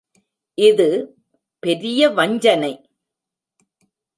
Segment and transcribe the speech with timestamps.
[0.57, 0.87] இது
[1.63, 2.73] பெரிய வஞ்சனை.